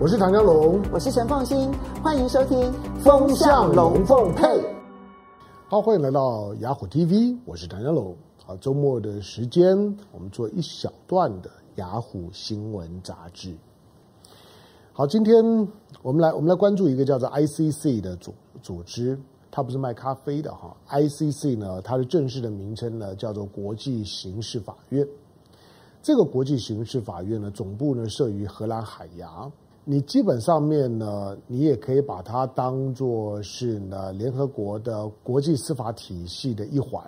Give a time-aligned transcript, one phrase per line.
[0.00, 1.72] 我是唐江龙，我是陈凤新，
[2.04, 2.56] 欢迎收听
[3.00, 4.44] 《风向龙凤配》。
[5.66, 8.16] 好，欢迎来到雅虎 TV，我是唐江龙。
[8.46, 9.76] 好，周末的时间，
[10.12, 13.52] 我们做一小段的雅虎新闻杂志。
[14.92, 15.34] 好，今天
[16.00, 19.18] 我们来我们来关注一个叫做 ICC 的组组织，
[19.50, 20.76] 它不是卖咖啡的哈。
[20.90, 25.04] ICC 呢，它的正式的名称呢叫做国际刑事法院。
[26.00, 29.50] 这个国际刑事法院呢，总部呢设于荷兰海牙。
[29.90, 37.02] 你基本上面呢，你也可以把它当做是呢联合国的国际司法体系的一环，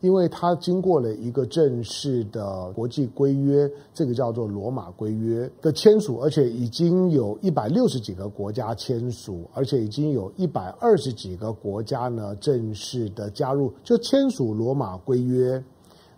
[0.00, 15.60] 因为它经过了一个正式的国际规约，这个叫做罗马规约的签署，而且已经有一百六十几个国家签署，而且已经有一百二十几个国家呢正式的加入，就签署罗马规约。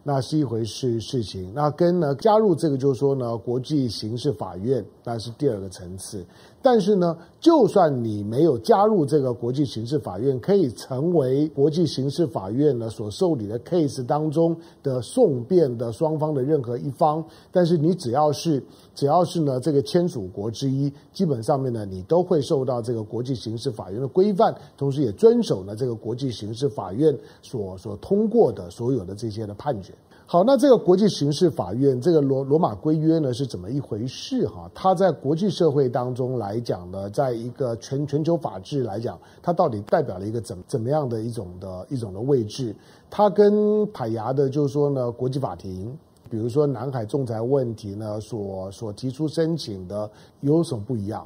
[0.09, 6.25] 那是一回事事情，那跟呢加入这个就是说呢，国际刑事法院那是第二个层次。
[6.63, 17.25] 但是呢，就算你没有加入这个国际刑事法院，可以成为国际刑事法院呢所受理的 case 当中的讼辩的双方的任何一方。
[17.51, 18.63] 但是你只要是
[18.95, 29.93] 只要是呢这个签署国之一，基本上面呢你都会受到这个国际刑事法院的规范，同时也遵守呢这个国际刑事法院所所通过的所有的这些的判决。
[30.29, 34.69] 好，那这个国际刑事法院这个罗罗马规约呢是怎么一回事哈？
[34.75, 42.75] 它在国际社会当中来讲呢，在一个全全球法治来讲，它到底代表了一个怎怎么样的一种的一种的位置？
[43.09, 45.97] 它跟海牙的，就是说呢，国际法庭，
[46.29, 51.25] 比如说南海仲裁问题呢，所所提出申请的有什么不一样？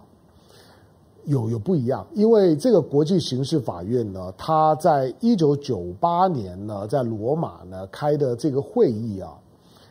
[1.24, 9.38] 有有不一样，因为这个国际刑事法院呢，它在一九九八年呢，在罗马呢开的这个会议啊，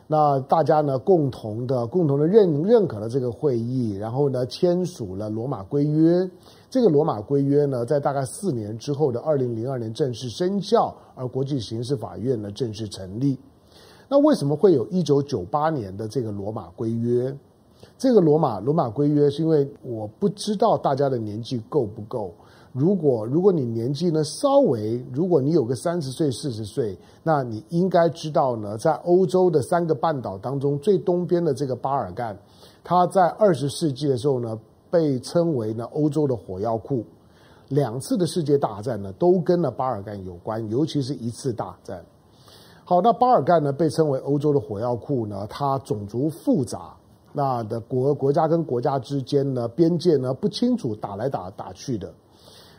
[0.07, 6.29] 那大家呢共同的共同的认认可了这个会议，然后呢签署了罗马规约。
[6.69, 13.37] 这个罗马规约呢，在大概四年之后的二零零二年正式生效，而国际刑事法院呢正式成立。
[14.07, 17.35] 那为什么会有一九九八年的这个罗马规约？
[17.97, 22.33] 这个罗马罗马规约是因为我不知道大家的年纪够不够。
[22.71, 32.37] 如果如果你年纪呢稍微，如果你有个三十岁四十岁，那你应该知道呢，在欧洲的三个半岛当中最东边的这个巴尔干，
[32.83, 34.57] 它在二十世纪的时候呢
[34.91, 37.03] 被称为呢欧洲的火药库。
[37.69, 42.05] 两次的世界大战呢都跟了巴尔干有关，尤其是一次大战。
[42.85, 46.95] 好，那巴尔干呢被称为欧洲的火药库呢，它种族复杂。
[47.33, 52.11] 那的国国家跟国家之间呢，边界呢不清楚，打来打打去的。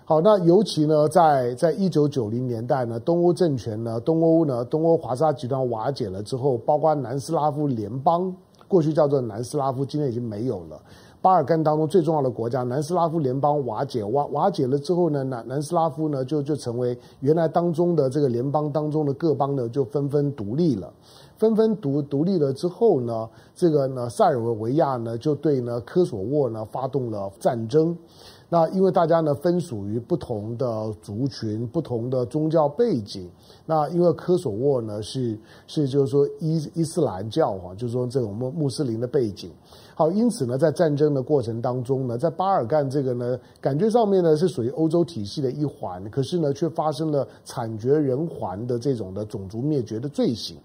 [0.05, 8.35] 好，那尤其呢，在在一九九零年代呢，东欧政权呢，东欧呢，东欧华沙集团瓦解了之后，包括南斯拉夫联邦，
[8.67, 10.81] 过去叫做南斯拉夫，今天已经没有了。
[11.23, 20.93] 巴尔干当中最重要的国家，南斯拉夫联邦瓦解，瓦瓦解了之后呢，南南斯拉夫呢就就成为原来当中的这个联邦当中的各邦呢，就纷纷独立了。
[21.41, 27.97] 纷纷独独立了之后呢，这个呢，塞尔维亚呢就对呢科索沃呢发动了战争。
[28.51, 33.31] 那因为大家呢分属于不同的族群、不同的宗教背景。
[33.65, 39.51] 那因为科索沃呢是是就是说伊伊斯兰教哈，就是说这种穆穆斯林的背景。
[39.95, 50.59] 好，因此呢，在战争的过程当中呢，在巴尔干这个呢，感觉上面呢是属于欧洲体系的一环，可是呢却发生了惨绝人寰的这种的种族灭绝的罪行。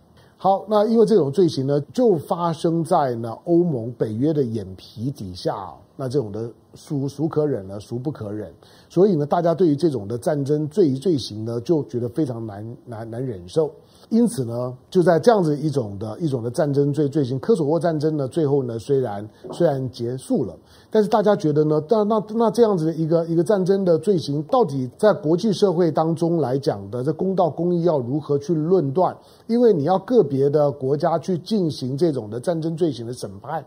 [0.45, 7.79] 好，那因为这种罪行呢，就发生在呢欧盟北约的眼皮底下，那这种的孰孰可忍呢？
[7.79, 8.53] 孰不可忍？
[8.87, 13.71] 所以呢，大家对于这种的战争罪罪行呢，就觉得非常难难难忍受。
[14.09, 20.55] 因此呢，就在这样子一种的一种的战争罪罪行，科索沃战争呢，最后呢，虽然虽然结束了，
[20.91, 29.15] 但是大家觉得呢，那那那这样子的一个一个战争的罪行，到底在国际社会当中来讲的这公道公义要如何去论断？
[29.47, 33.65] 因为你要个别的国家去进行这种的战争罪行的审判，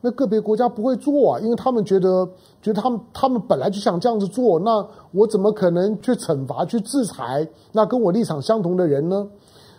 [0.00, 2.28] 那个别国家不会做啊，因为他们觉得
[2.60, 9.28] 觉得他们他们本来就想这样子做，那我怎么可能去惩罚去制裁那跟我立场相同的人呢？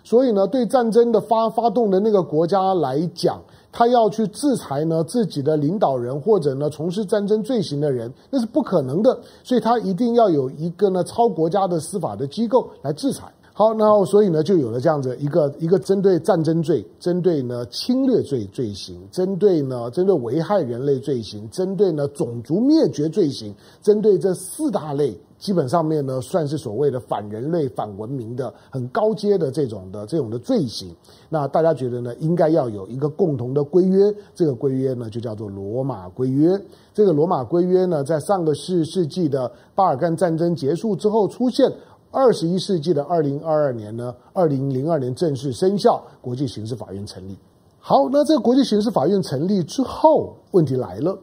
[0.10, 3.40] 所以呢，对战争的发发动的那个国家来讲，
[3.72, 9.16] 他要去制裁呢自己的领导人或者呢从事战争罪行的人，那是不可能的。
[9.44, 13.32] 所以他一定要有一个呢超国家的司法的机构来制裁。
[13.54, 23.54] 好，然后所以呢就有了这样子一个一个针对战争罪、针对呢侵略罪罪行、针对呢针对危害人类罪行、针对呢种族灭绝罪行、
[23.84, 30.94] 针对这四大类基本上面呢，算是所谓的反人类、反文明的很高阶的这种的这种的罪行。
[31.30, 36.60] 那大家觉得呢，应该要有一个共同的规约，这个规约呢就叫做罗马规约。
[36.94, 41.72] 这个罗马规约呢，在上个世世纪的巴尔干战争结束之后出现，
[42.12, 47.38] 二十一世纪的二零二二年呢，二零零二年正式生效，国际刑事法院成立。
[47.80, 51.18] 好，那这个国际刑事法院成立之后，问题来了，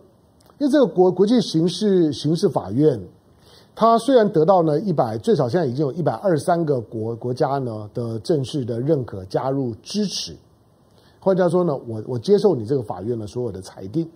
[0.58, 2.98] 因为这个国国际刑事刑事法院。
[3.78, 10.34] 他虽然得到呢一百，最少现在已经有一百二十三个国国家呢的正式的认可加入支持，
[11.20, 14.08] 换句话说呢，我我接受你这个法院的所有的裁定，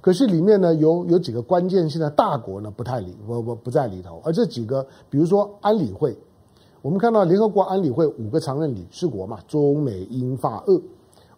[0.00, 6.16] 可是里面呢有有几个关键性的大国呢不太理不不不在里头，而这几个比如说安理会，
[6.80, 10.80] 我们看到联合国安理会五个常任理事国嘛，中美英法俄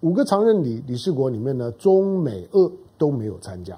[0.00, 3.74] 五个常任理理事国里面呢，中美俄都没有参加。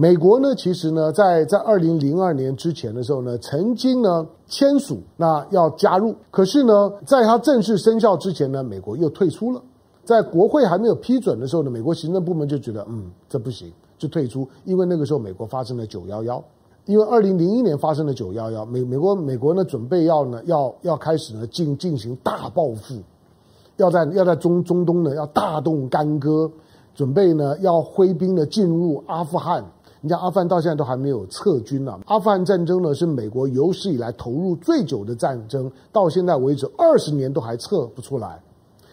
[0.00, 9.60] 美国呢，其实呢，在在二零零二年之前的时候呢，曾经呢签署那要加入，可是呢，在它正式生效之前呢，美国又退出了。
[10.04, 14.48] 在国会还没有批准的时候呢，美国行政部门就觉得，嗯，这不行，就退出。
[14.64, 16.44] 因为那个时候美国发生了九幺幺，
[16.84, 22.94] 因为二零零一年发生了九幺幺，美美国美国呢准备要呢要要开始呢进进行大报复，
[23.78, 26.48] 要在要在中中东呢要大动干戈，
[26.94, 29.64] 准备呢要挥兵呢进入阿富汗。
[30.08, 32.00] 人家阿富汗到现在都还没有撤军呢。
[32.06, 38.40] 阿富汗战争呢是美国有史以来投入最久的战争，到现在为止二十年都还撤不出来。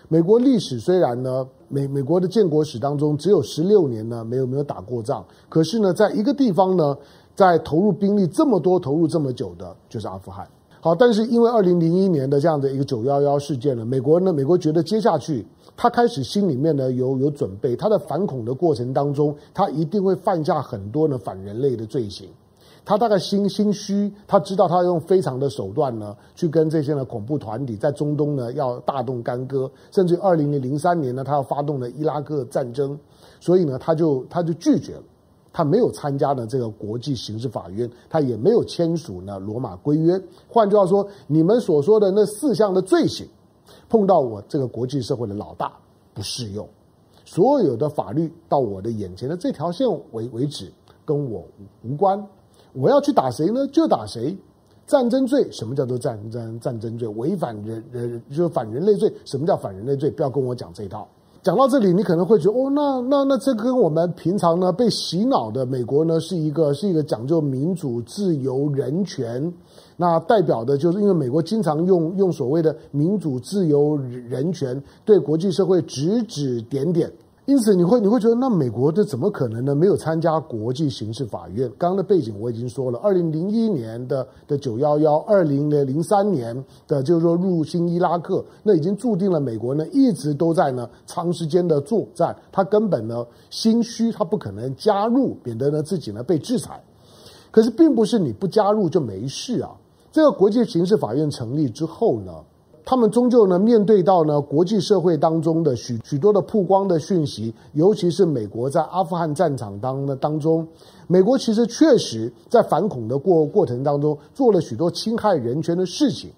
[0.09, 6.97] 美国历史虽然呢，美美国的建国史当中只有十六年呢没有没有打过仗，可是呢，在一个地方呢，
[7.33, 10.45] 在投入兵力这么多、投入这么久的，就是阿富汗。
[10.85, 15.43] 好，但是因为二零零一年的这样的一个九幺幺事件呢，美国呢，美国觉得接下去。
[15.75, 22.29] 他开始心里面呢有有准备，他的反恐的过程当中，他一定会犯下很多呢反人类的罪行。
[22.85, 32.95] 他大概心心虚，他知道他用非常的手段呢去跟这些呢恐怖团体在中东呢要大动干戈，甚至二零零三年呢他要发动了伊拉克战争，
[33.39, 35.03] 所以呢他就他就拒绝了，
[35.55, 40.21] 他没有参加呢这个国际刑事法院，他也没有签署呢罗马规约。
[40.49, 43.25] 换句话说，你们所说的那四项的罪行。
[43.87, 45.71] 碰到我这个国际社会的老大
[46.13, 46.67] 不适用，
[47.23, 50.69] 所有的法律到我的眼前的这条线为为止，
[51.05, 51.41] 跟我
[51.83, 52.21] 无关。
[52.73, 53.65] 我要去打谁呢？
[53.67, 54.35] 就打谁。
[54.85, 57.07] 战争罪，什么叫做战争战争罪？
[57.07, 59.11] 违反人人就是反人类罪。
[59.23, 60.11] 什么叫反人类罪？
[60.11, 61.07] 不要跟我讲这一套。
[61.45, 69.53] 讲到这里，你可能会觉得哦，那那那这跟我们平常呢被洗脑的美国呢是一个是一个讲究民主、自由、人权，
[69.95, 73.95] 那代表的就是因为美国经常用用所谓的民主、自由、
[74.27, 77.11] 人权对国际社会指指点点。
[77.47, 79.75] 因此，你会你会觉得，那美国这怎么可能呢？
[79.75, 81.71] 没有参加国际刑事法院？
[81.77, 96.83] 刚刚的背景我已经说了，二零零一年的的九幺幺，二零零三年的就是说入侵伊拉克，那已经注定了美国呢一直都在呢长时间的作战，他根本呢心虚，他不可能加入，免得呢自己呢被制裁。
[97.51, 99.69] 可是，并不是你不加入就没事啊。
[100.11, 102.33] 这个国际刑事法院成立之后呢，
[102.85, 110.67] 他们终究呢，面对到呢国际社会当中的许许多的曝光的讯息，尤其是美国在阿富汗战场当的当中，
[111.07, 116.29] 美国其实确实在反恐的过过程当中做了许多侵害人权的事情，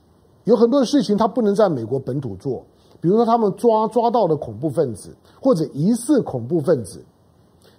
[0.46, 2.64] 有很多事情他不能在美国本土做，
[3.02, 7.04] 比如说他们抓抓到的恐怖分子或者疑似恐怖分子，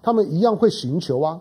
[0.03, 1.41] 他们一样会刑求啊，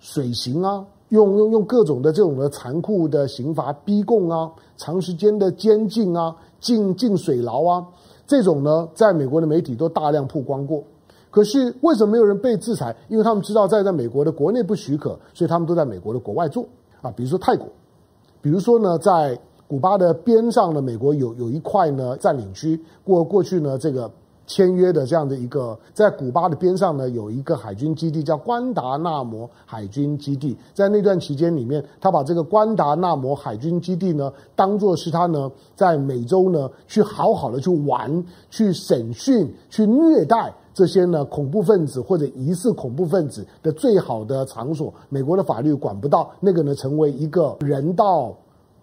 [0.00, 0.86] 水刑啊。
[1.08, 7.86] 用用用各种的这种的残酷的刑罚逼供啊，长时间的监禁啊，进进水牢啊，
[8.26, 10.82] 这种呢，在美国的媒体都大量曝光过。
[11.30, 12.96] 可是为什么没有人被制裁？
[13.08, 16.64] 因为他们知道在在美国的国内不许可，所以他们都在美国的国外做
[17.02, 17.10] 啊。
[17.10, 17.66] 比如说泰国，
[18.40, 19.38] 比如说呢，在
[19.68, 24.10] 古巴的边上的，美国有有一块呢占领区，过过去呢这个。
[24.46, 30.56] 签约的这样的一个，在古巴的边上呢，有一个海军基地叫关达纳摩海军基地。
[30.74, 44.92] 在那段期间里面，他把这个关达纳摩海军基地呢，当做是他呢在美洲呢去好好的去玩、去审讯、去虐待这些呢恐怖分子或者疑似恐怖分子的最好的场所。
[45.08, 48.34] 美国的法律管不到，那个呢成为一个人道、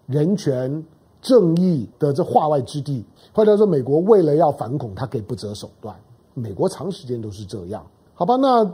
[0.06, 0.84] 人权。
[1.20, 5.94] 正义的这化外之地，或者说美国为了要反恐，他可以不择手段。
[6.34, 7.84] 美国长时间都是这样，
[8.14, 8.36] 好吧？
[8.36, 8.64] 那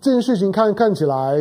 [0.00, 1.36] 这件事情看看起来，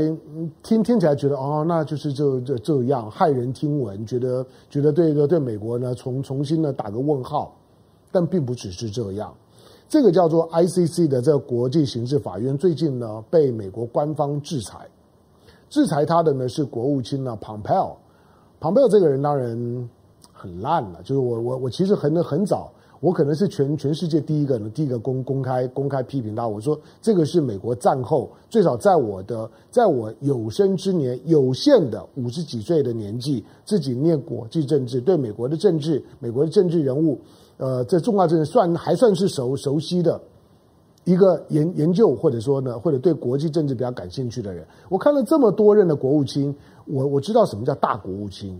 [0.61, 7.53] 听听起来觉得哦，那就是这这这样骇人听闻，觉得觉得对对对美国呢重重新的打个问号，
[8.11, 9.33] 但并不只是这样。
[9.89, 14.87] 这个叫做 ICC 的这个国际刑事法院，最近呢被美国官方制裁，
[15.69, 17.95] 制裁他的呢是国务卿呢 Pompeo。
[18.59, 19.89] 庞佩奥这个人当然
[20.45, 22.71] 很烂了，就是我我我其实很很早。
[23.01, 26.47] 我可能是全全世界第一个，第一个公公开公开批评他。
[26.47, 37.19] 我说这个是美国战后最少在我的在我有生之年有限的五十几岁的年纪，自己念国际政治，对美国的政治、美国的政治人物，
[37.57, 40.19] 呃，这重要政治算还算是熟熟悉的
[41.03, 44.65] 一个研研究，或者说呢，或者对国际政治比较感兴趣的人。
[44.89, 46.55] 我看了这么多任的国务卿，
[46.87, 48.59] 我我知道什么叫大国务卿。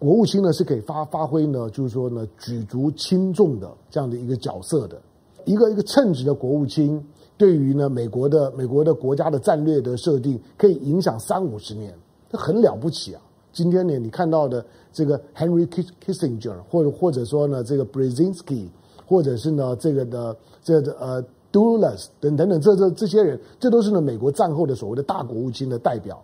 [0.00, 4.98] 国务卿呢是可以发发挥呢，就是说呢举足轻重的这样的一个角色的，
[5.44, 6.98] 一个一个称职的国务卿，
[7.36, 11.94] 对于呢美国的美国的国家的战略的设定，可以影响三五十年，
[12.30, 13.20] 这很了不起啊！
[13.52, 18.68] 今天呢，你看到的这个 Henry Kissinger，或者或者说呢这个 Brzezinski，
[19.04, 26.22] 或者是呢这个的这个呃 Dulles 等等等这这这些人，这都是呢美国战后的所谓的大国务卿的代表。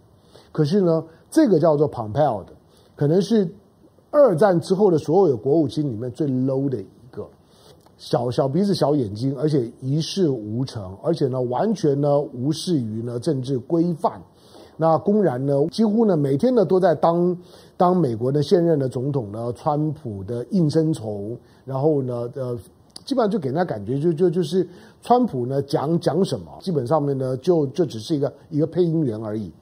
[0.51, 2.53] 可是呢，这个叫做 Pompeo 的，
[2.97, 3.47] 可能是。
[4.17, 7.27] 二战之后的所有的国务卿里面最 low 的一个，
[7.99, 14.21] 小小鼻子小眼睛，而且一事无成，而且呢完全呢无视于呢政治规范，
[14.77, 17.37] 那公然呢几乎呢每天呢都在当
[17.77, 22.59] 当美国的现任的总统呢川普的应声虫，然后呢呃
[23.05, 24.67] 基本上就给人家感觉就就就是
[25.03, 29.53] 川普呢讲讲什么，基本上面呢就就只是一个一个配音员而已。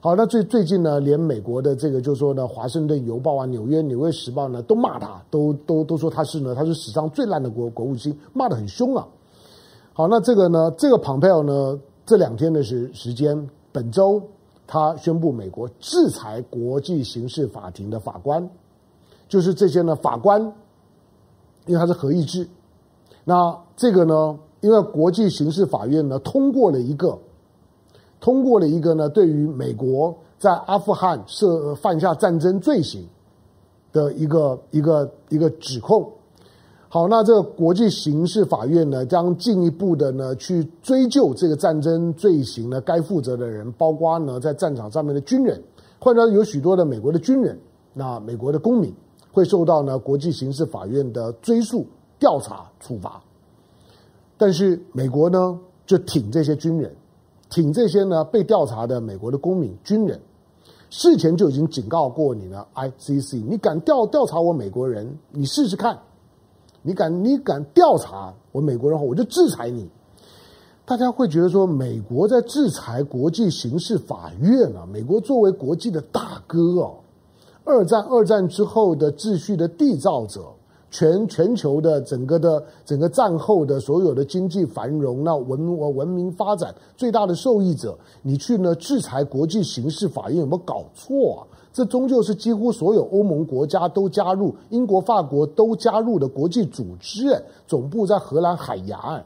[0.00, 9.04] 好，那最最近呢，连美国的这个就是说呢，《华盛顿邮报》啊，《纽约纽约时报》呢，都骂他，都都都说他是呢，他是史上最烂的国国务卿，骂得很凶啊。
[9.92, 11.76] 好，那这个呢，这个庞佩奥呢，
[12.06, 14.22] 这两天的时时间，本周
[14.68, 18.48] 他宣布美国制裁国际刑事法庭的法官，
[19.28, 20.40] 就是这些呢法官，
[21.66, 22.48] 因为他是合议制，
[23.24, 27.18] 那这个呢，因为国际刑事法院呢通过了一个。
[28.20, 33.06] 通过了一个呢，对于美国在阿富汗涉犯下战争罪行
[33.92, 36.10] 的一个一个一个指控。
[36.90, 45.62] 好，那这个国际刑事法院呢，将进一步的呢去追究这个战争罪行呢该负责的人，包括呢在战场上面的军人，
[46.00, 47.58] 或者有许多的美国的军人，
[47.92, 48.90] 那美国的公民
[49.30, 51.86] 会受到呢国际刑事法院的追诉、
[52.18, 53.22] 调查、处罚。
[54.38, 56.90] 但是美国呢就挺这些军人。
[57.50, 60.20] 挺这些呢被调查的美国的公民、军人，
[60.90, 62.66] 事前就已经警告过你了。
[62.74, 65.98] ICC，你敢调调查我美国人，你试试看，
[66.82, 69.88] 你敢你敢调查我美国人后，我就制裁你。
[70.84, 76.96] 大家会觉得说，美国在制裁国际刑事法院啊，美国作为国际的大哥哦，
[77.64, 80.44] 二战二战之后的秩序的缔造者。
[80.90, 91.40] 全全球的整个的整个战后的所有的经济繁荣，那文文明发展最大的受益者，你去呢制裁国际刑事法院有没有搞错啊？
[91.72, 99.22] 这终究是几乎所有欧盟国家都加入，英国、法国都加入的国际组织，总部在荷兰海牙，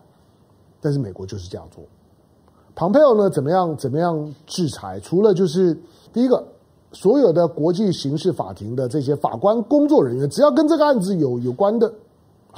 [0.81, 1.83] 但是美国就是这样做。
[2.75, 4.99] 庞佩奥呢，怎么样怎么样制裁？
[5.01, 5.79] 除了就是
[6.13, 6.45] 第一个。
[6.93, 11.93] 所有的国际刑事法庭的这些法官工作人员，只要跟这个案子有有关的，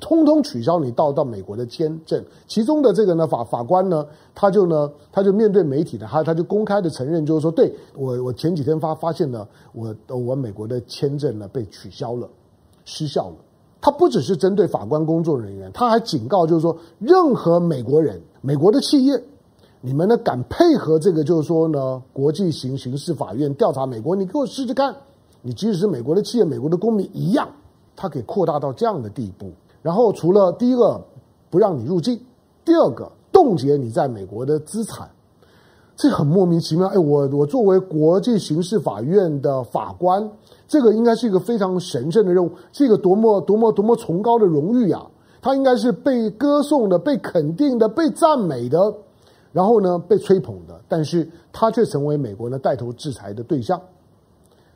[0.00, 2.22] 通通取消你到到美国的签证。
[2.48, 12.28] 其中的这个呢法法官呢，他就呢他就面对媒体的，他他就公开的承认，就是说，对我我前几天发发现呢，我我美国的签证呢被取消了，
[12.84, 13.36] 失效了。
[13.80, 19.22] 他不只是针对法官工作人员，他还警告，就是说，任何美国人、美国的企业。
[19.86, 21.22] 你们呢敢配合这个？
[21.22, 24.96] 就是说呢，国际刑刑事法院调查美国，你给我试试看。
[25.42, 27.46] 你即使是美国的企业、美国的公民一样，
[27.94, 29.52] 它可以扩大到这样的地步。
[29.82, 30.98] 然后除了第一个
[31.50, 32.18] 不让你入境，
[32.64, 35.06] 第二个冻结你在美国的资产，
[35.94, 36.86] 这很莫名其妙。
[36.86, 40.26] 哎，我我作为国际刑事法院的法官，
[40.66, 45.04] 这个应该是一个非常神圣的任务，是一个多么多么多么崇高的荣誉呀！
[45.42, 48.94] 它应该是被歌颂的、被肯定的、被赞美的。
[49.54, 53.80] 然后呢，被吹捧的，但是他却成为美国呢带头制裁的对象。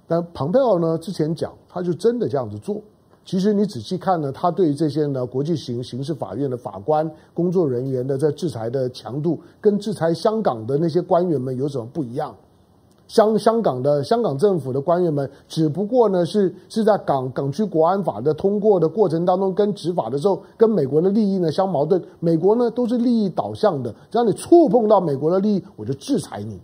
[0.07, 2.81] 但庞佩奥呢之前讲，他就真的这样子做。
[3.25, 12.33] 其实你仔细看呢，他对这些呢国际刑刑事法院的法官工作人员的在制裁的强度，跟制裁香港的那些官员们有什么不一样？
[13.09, 22.01] 香香港的香港政府的官员们，只不过呢是是在港港区国安法的通过的过程当中，跟执法的时候，跟美国的利益呢相矛盾。
[22.21, 26.61] 美国呢都是利益导向的，只要你触碰到美国的利益，我就制裁你。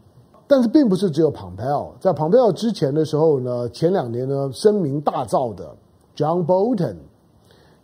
[0.47, 5.75] 但是并不是只有庞佩奥，在庞佩奥之前的时候呢，前两年呢声名大噪的
[6.15, 6.97] John Bolton，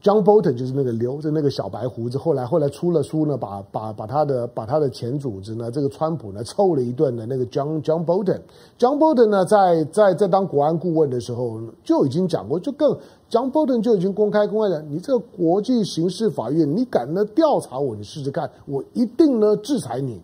[0.03, 12.97] John Bolton 就是那个留着那个小白胡子，后来后来出了书呢，把把把他的把他的前组织呢，这个川普呢臭了一顿的那个 John John Bolton，John Bolton 呢在在在当国安顾问的时候就已经讲过，就更
[13.31, 20.19] John Bolton 就已经公开公开的，你这个国际刑事法院，你敢呢调查我，你试试看，我一定呢制裁你。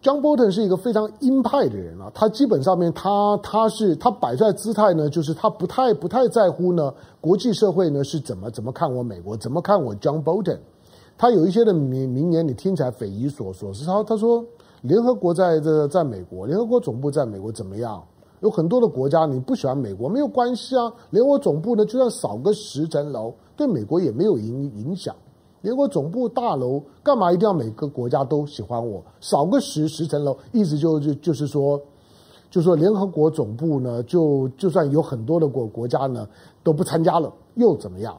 [0.00, 10.58] John Bolton 是一个非常鹰派的人啊，他基本上面他他是他摆出来姿态呢，就是他不太不太在乎呢国际社会呢是怎么怎么看我美国，怎么看我 John Bolton。
[11.16, 13.74] 他有一些的名名言，你听起来匪夷所思。
[13.74, 14.44] 是他他说
[14.82, 18.00] 联合国在这在美国，联合国总部在美国怎么样？
[18.38, 25.12] 有很多的国家你不喜欢美国没有关系啊，联合国总部呢就算少个十层楼，对美国也没有影影响。
[25.60, 29.02] 联合国总部大楼干嘛一定要每个国家都喜欢我？
[29.20, 31.80] 少个十十层楼，意思就就就是说，
[32.50, 36.28] 就说联合国总部呢，就就算有很多的国国家呢
[36.62, 38.16] 都不参加了，又怎么样？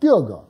[0.00, 0.40] 第二个，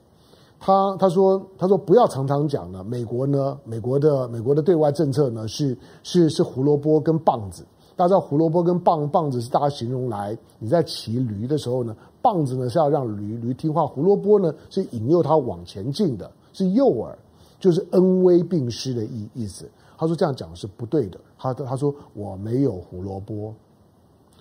[0.59, 7.65] 他他说他说不要常常讲呢，美国呢，美国的美国的对外政策呢是是是胡萝卜跟棒子。
[7.99, 17.13] 大家知道胡萝卜跟棒棒子是大家形容来你在骑驴的时候呢，棒子呢是要让驴驴听话，胡萝卜呢是引诱它往前进的，是诱饵，
[17.59, 19.69] 就是恩威并施的意意思。
[19.97, 21.19] 他说这样讲是不对的。
[21.37, 23.53] 他他说我没有胡萝卜，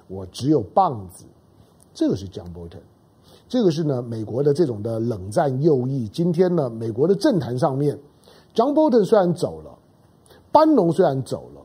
[0.06, 1.24] 我只有棒子。
[1.92, 2.78] 这个是 John Bolton，
[3.48, 6.06] 这个是呢美国的这种的冷战右翼。
[6.06, 7.98] 今天呢美国的政坛上面
[8.54, 9.76] ，John Bolton 虽然走了，
[10.52, 11.62] 班农虽然走了，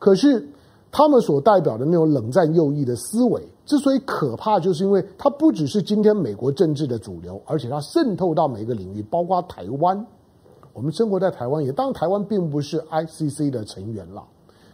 [0.00, 0.44] 可是。
[0.92, 10.04] 他们所代表的那种冷战右翼的思维，之所以可怕，就是因为它不只是今天美国政治的主流，而且它渗透到每个领域，包括台湾。
[10.72, 14.22] 我们生活在台湾，也当然台湾并不是 ICC 的成员了，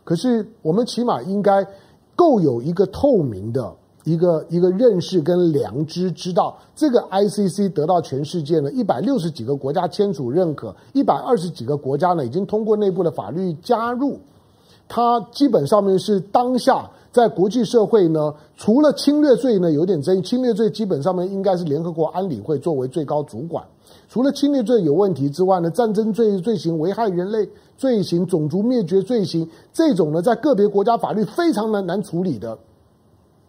[0.05, 1.67] 可是我们起码应该
[2.15, 14.19] 够有一个透明的一个一个认识跟良知，知道这个 ICC 得到全世界呢一百六十几个国家签署认可，一百二十几个国家呢已经通过内部的法律加入。
[14.89, 23.65] 它基本上面是当下在国际社会呢，除了侵略罪呢有点争议，侵略罪基本上面应该是联合国安理会作为最高主管。
[24.09, 32.57] 除了侵略罪有问题之外呢，战争罪罪行、危害人类罪行、种族灭绝罪行这种呢，在个别国家法律非常难难处理的。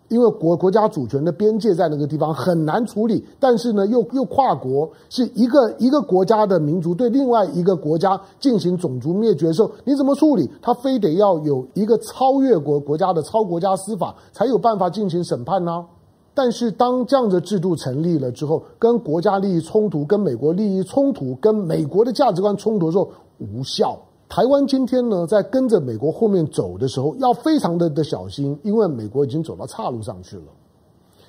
[0.10, 10.50] 因为国国家主权的边界在那个地方很难处理，但是呢，又又跨国，是一个一个国家的民族对另外一个国家进行种族灭绝的时候，你怎么处理？
[10.62, 15.86] 他非得要有一个超越国国家的超国家司法，才有办法进行审判呢？
[16.34, 24.00] 但是当这样的制度成立了之后，跟国家利益冲突、跟美国利益冲突、跟美国的价值观冲突的时候，无效。
[24.29, 30.44] 台湾今天呢，在跟着美国后面走的时候，要非常的的小心，因为美国已经走到岔路上去了。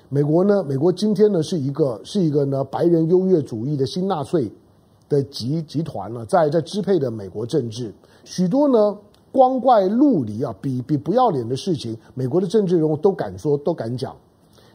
[0.09, 4.51] 美国呢，美国今天呢是一个是一个呢白人优越主义的新纳粹
[5.07, 7.93] 的集集团呢，在在支配的美国政治，
[8.25, 8.97] 许多呢
[9.31, 14.15] 光怪陆离啊，比比不要脸的事情，美国的政治人物都敢说，都敢讲。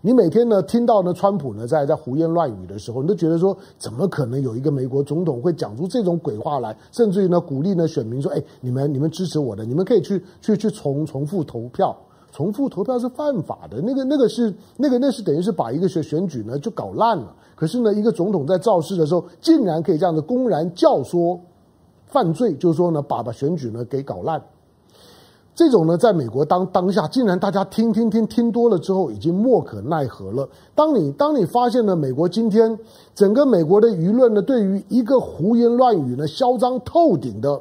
[0.07, 6.77] 你每天呢听到呢川普呢在在胡言乱语的时候，你都觉得说，怎么可能有一个美国总统会讲出这种鬼话来？
[6.93, 11.97] 甚至于呢鼓励呢选民说，哎，你们你们支持我的，你们可以去去去重重复投票，
[12.31, 13.81] 重复投票是犯法的。
[13.81, 17.35] 那个那个是那个那是等于是把一个选选举呢就搞烂了。
[17.55, 21.41] 可是呢一个总统在造势的时候，竟然可以这样子公然教唆
[22.05, 24.43] 犯罪，就是说呢把把选举呢给搞烂。
[25.55, 30.49] 这种呢，在美国当当下，竟然大家听听听听多了之后，已经莫可奈何了。
[30.75, 32.77] 当你当你发现了美国今天
[33.15, 37.61] 整个美国的舆论呢，对于一个胡言乱语呢、嚣张透顶的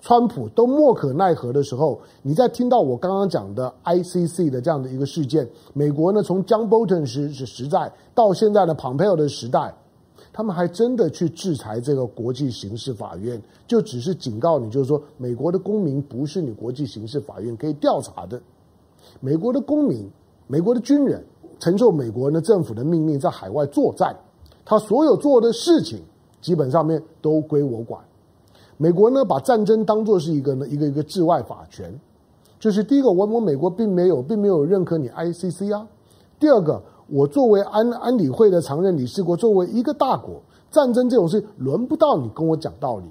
[0.00, 9.74] 川普都莫可奈何的时候，你再听到我刚刚讲的 ICC 的这样的一个事件，美国呢从 John Bolton 时时时代到现在的 Pompeo 的时代。
[10.36, 18.42] 他们还真的去制裁这个国际刑事法院，就只是警告你，就是说，美国的公民不是你国际刑事法院可以调查的。
[19.20, 20.10] 美国的公民、
[20.48, 21.24] 美国的军人
[21.60, 24.12] 承受美国的政府的命令在海外作战，
[24.64, 26.02] 他所有做的事情
[26.40, 28.02] 基本上面都归我管。
[28.76, 31.96] 美国呢把战争当作是一个呢一个一个治外法权，
[32.58, 35.86] 就是第一个，我我美国并没有并没有认可你 ICC 啊。
[36.40, 36.82] 第二个。
[37.08, 40.40] 我作为安安理会的常任理事国，作为一个大国，
[40.70, 43.04] 战争这种事轮不到你跟我讲道理。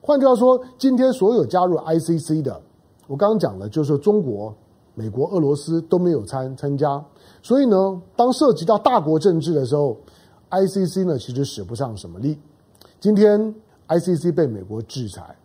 [0.00, 2.60] 换句话说，今天所有加入 ICC 的，
[3.06, 4.54] 我刚刚讲了，就是中国、
[4.94, 7.04] 美国、俄罗斯都没有参参加。
[7.42, 9.96] 所以呢，当涉及到大国政治的时候
[10.50, 12.38] ，ICC 呢其实使不上什么力。
[13.00, 13.54] 今天
[13.88, 15.36] ICC 被美国制裁，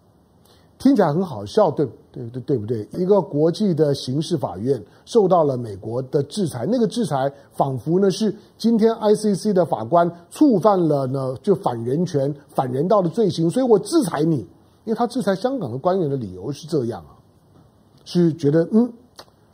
[0.77, 2.87] 听起来很好笑，对对对对不对？
[2.93, 14.45] 一个国际的刑事法院受到了美国的制裁，那个制裁仿佛呢是今天 ICC 的法官触犯了呢就反人权、反人道的罪行，所以我制裁你。
[14.83, 17.13] 因为他制裁香港的官员的理由是这样啊，
[18.03, 18.91] 是觉得嗯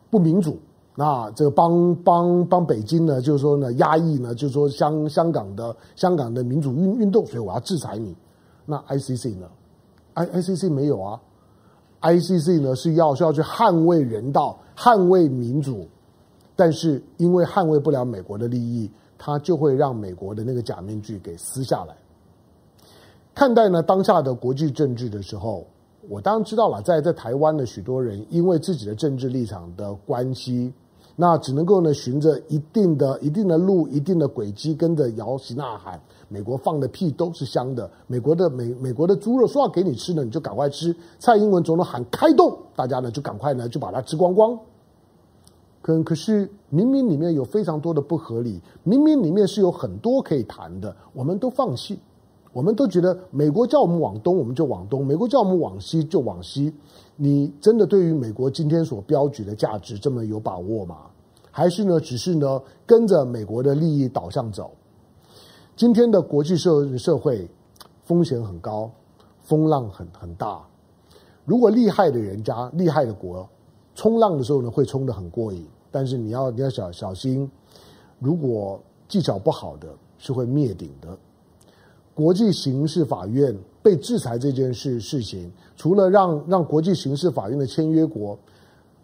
[0.09, 0.57] 不民主，
[0.95, 8.15] 那这个帮帮帮北京呢，就是说呢压抑呢，就是说香香港的香港的民主运运动，所以我要制裁你。
[8.65, 9.47] 那 ICC 呢
[10.13, 11.19] ？I ICC 没有啊。
[12.01, 15.87] ICC 呢是要是要去捍卫人道、捍卫民主，
[16.55, 21.95] 但是因为捍卫不了美国的利益，他就会让美国的那个假面具给撕下来。
[23.33, 25.65] 看待呢当下的国际政治的时候，
[26.09, 30.73] 我当然知道了，在在台湾的许多人因为自己的政治立场的关系。
[31.19, 35.99] 那只能够呢，循着一定的、一定的路、一定的轨迹，跟着摇旗呐喊。
[36.29, 40.95] 美国放的屁都是香的，美国的美美国的猪肉说要给你吃呢，你就赶快吃。
[41.17, 44.59] 蔡英文总统喊开动，大家呢就赶快呢就把它吃光光。
[45.81, 51.97] 可可是明明里面有非常多的不合理，明明里面是有很多可以谈的，我们都放弃，
[52.53, 56.71] 我们都觉得美国叫我们往东，我们就往东；美国叫我们往西，就往西。
[57.19, 60.97] 你真的对于美国今天所标举的价值这么有把握吗？
[61.49, 64.71] 还是呢，只是呢跟着美国的利益导向走？
[65.75, 67.49] 今天的国际社社会
[68.03, 68.91] 风险很高，
[69.41, 70.63] 风浪很很大。
[71.43, 73.49] 如果厉害的人家、厉害的国
[73.95, 75.65] 冲浪的时候呢，会冲得很过瘾。
[75.89, 77.49] 但是你要你要小小心，
[78.19, 79.87] 如果技巧不好的，
[80.19, 81.17] 是会灭顶的。
[82.13, 88.37] 国际刑事法院被制裁这件事事情，除了让让国际刑事法院的签约国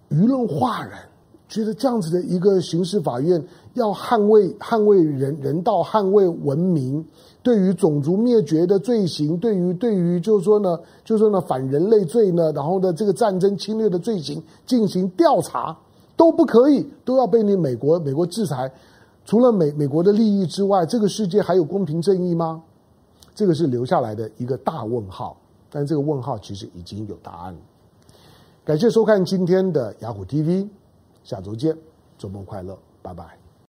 [0.09, 0.99] 舆论哗然，
[1.47, 3.41] 觉得这样子的一个刑事法院
[3.75, 7.05] 要捍卫捍卫人人道、捍卫文明，
[7.41, 15.77] 对于种族灭绝的罪行，对于对于就是说呢，就是说呢反人类罪呢，然后呢这个战争侵略的罪行进行调查
[16.17, 18.69] 都不可以，都要被你美国美国制裁。
[19.23, 22.61] 除了美美国的利益之外，这个世界还有公平正义吗？
[23.35, 25.37] 这个是留下来的一个大问号，
[25.69, 27.55] 但这个问号其实已经有答案。
[28.63, 30.67] 感谢收看今天的雅虎 TV，
[31.23, 31.77] 下周见，
[32.17, 33.42] 周末快乐，拜拜。